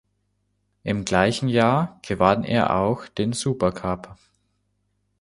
[0.81, 4.17] Im gleichen Jahr gewann er auch den Supercup.